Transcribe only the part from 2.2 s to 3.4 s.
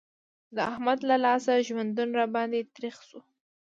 باندې تريخ شو.